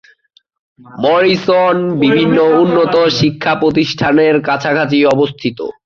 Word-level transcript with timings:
Morrison 0.99 1.75
বিভিন্ন 2.03 2.37
উন্নত 2.61 2.95
শিক্ষা 3.19 3.53
প্রতিষ্ঠানের 3.61 4.35
কাছাকাছি 4.47 4.97
অবস্থিত। 5.05 5.59